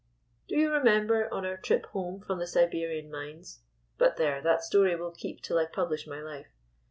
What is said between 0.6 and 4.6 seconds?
remember, on our trip home from the Siberian mines— But there,